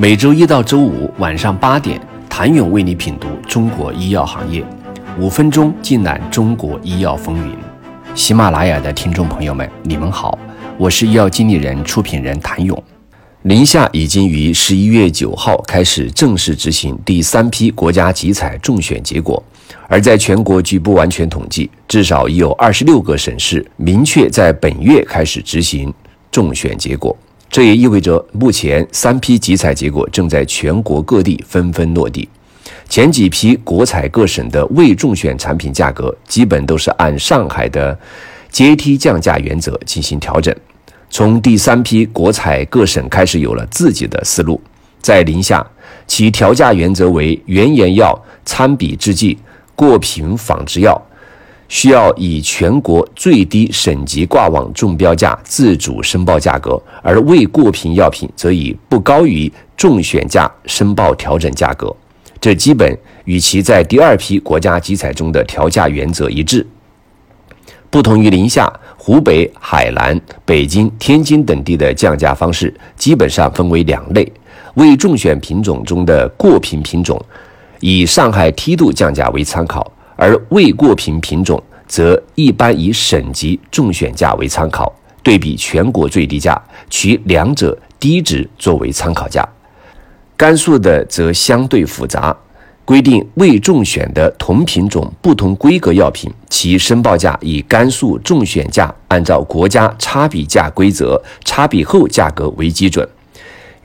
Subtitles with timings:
[0.00, 2.00] 每周一到周五晚上八点，
[2.30, 4.64] 谭勇为你品读中国医药行业，
[5.18, 7.52] 五分钟尽览中国医药风云。
[8.14, 10.38] 喜马拉雅的听众朋友们，你们好，
[10.76, 12.80] 我是医药经理人、出品人谭勇。
[13.42, 19.42] 宁夏已经于十一月九号开始正式执行第三批国家集采中选结果，
[19.88, 25.92] 而在全国据不完全统计，至少已有二十六个省市明确在本月开始执行
[26.30, 27.16] 中选结果。
[27.50, 32.28] 这也意味着，目前三批集采结果正在全国各地纷纷落地。
[32.88, 37.98] 前几批国采各省的未中选产品价格，基本都是按上海的
[38.50, 40.54] 阶梯降价原则进行调整。
[41.10, 44.60] 从第三批国采各省开始有了自己的思路。
[45.00, 45.66] 在宁夏，
[46.06, 49.38] 其调价原则为原研药、参比制剂、
[49.74, 51.00] 过品仿制药。
[51.68, 61.94] 需要以全国最低省级挂网中标价自主申报价格，而未过评药品则以不高于中选价申报调整价格。
[62.40, 66.66] 这基本与其在第二批国家集采中的调价原则一致。
[67.90, 74.30] 不同于宁夏、湖北、海南、北京、天津等地的降价方式，基本上分为两类：
[74.74, 77.20] 未中选品种中的过评品种，
[77.80, 79.90] 以上海梯度降价为参考。
[80.18, 86.60] 而未过评品种则一般以省级中选价为参考，对比全国最低价，
[86.90, 89.48] 取两者低值作为参考价。
[90.36, 92.36] 甘肃的则相对复杂，
[92.84, 103.08] 规定未中选的同品种不同规格药品，其申报价以甘肃中选价按照国家差比价规则差比后价格为基准。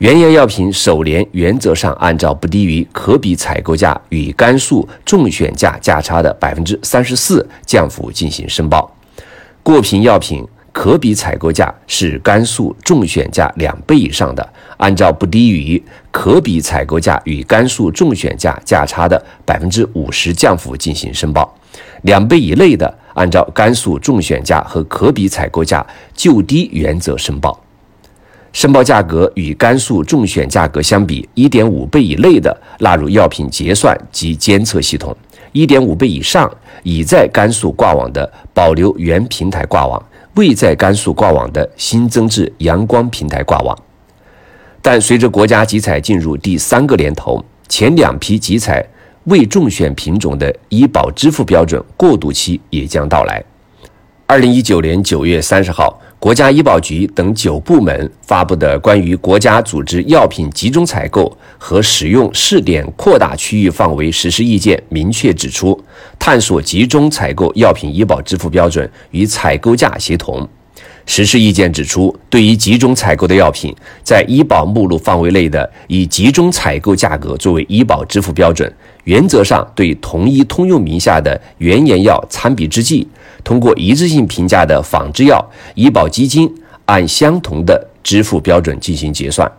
[0.04, 8.82] 原研药品首年原则上按照不低于可比采购价与甘肃中选价价差的百分之三十四降幅进行申报；
[9.64, 15.82] 过评药品可比采购价是甘肃中选价两倍以上的，按照不低于
[16.12, 21.48] 可比采购价与甘肃中选价价差的百分之五十降幅进行申报；
[22.02, 27.58] 两倍以内的，按照甘肃中选价和可比采购价就低原则申报。
[28.54, 35.16] 申报价格与甘肃中选价格相比，一点五倍以内的纳入药品结算及监测系统，
[35.52, 36.50] 一点五倍以上
[36.84, 40.02] 已在甘肃挂网的保留原平台挂网，
[40.36, 43.76] 未在甘肃挂网的新增至阳光平台挂网。
[44.84, 48.86] 但随着国家集采进入第三个年头，前两批集采
[49.24, 53.44] 未中选品种的医保支付标准过渡期也将到来。
[54.28, 56.00] 二零一九年九月三十号。
[56.24, 65.78] 国家医保局等九部门发布的关于国家组织药品集中采购和使用试点扩大区域范围实施意见明确指出，
[66.18, 70.48] 探索集中采购药品医保支付标准与采购价协同。
[71.06, 78.72] 实施意见指出，对于集中采购的药品，在医保目录范围内的，以集中采购价格作为医保支付标准。
[79.04, 83.06] 原则上，对同一通用名下的原研药、参比制剂，
[83.44, 86.50] 通过一致性评价的仿制药，医保基金
[86.86, 89.52] 按相同的支付标准进行结算。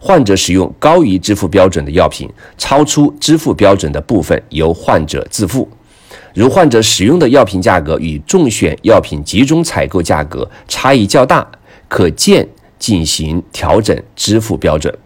[0.00, 2.28] 患者使用高于支付标准的药品，
[2.58, 5.68] 超出支付标准的部分由患者自付。
[6.34, 11.46] 如患者使用的药品价格与中选药品集中采购价格差异较大，
[11.88, 12.46] 可见
[12.78, 14.96] 进行调整支付标准，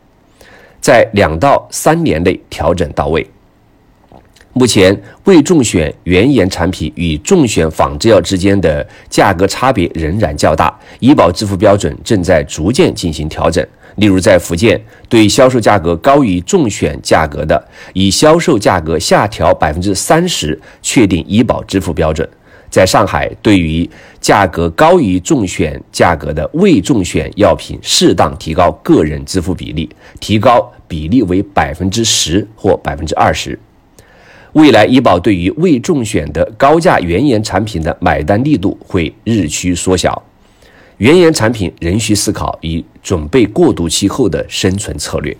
[0.81, 3.27] 在两到三年内调整到位。
[4.57, 13.67] 目前，未中选原研产品与中选仿制药之间的价格差别仍然较大，医保支付标准正在逐渐进行调整。
[13.97, 22.25] 例如，在福建，对销售价格高于中选价格的，以销售价格下调百分之三十确定医保支付标准；
[22.71, 23.89] 在上海，对于
[24.21, 29.91] 价格高于中选价格的未中选药品，适当提高个人支付比例，
[30.21, 33.59] 提高比例为百分之十或百分之二十。
[34.55, 40.23] 未来医保对于未中选的高价原研产品的买单力度会日趋缩小，
[40.99, 45.37] 原研产品仍需思考以准备过渡期后的生存策略。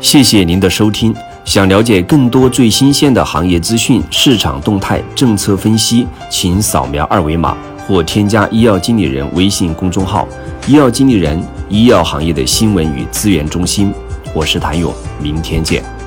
[0.00, 1.14] 谢谢您的收听，
[1.44, 7.56] 想了解更多最新鲜的行业资讯、市场动态、政策分析，请扫描二维码
[7.86, 10.26] 或添加医药经理人微信公众号
[10.66, 13.92] “医药经理人”，医药行业的新闻与资源中心。
[14.34, 14.92] 我是谭勇，
[15.22, 15.99] 明天见。